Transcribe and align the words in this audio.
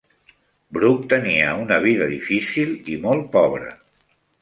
Brooke 0.77 1.09
tenia 1.11 1.53
una 1.67 1.79
vida 1.85 2.09
difícil 2.17 2.75
i 2.97 3.01
molt 3.09 3.33
pobra. 3.41 3.73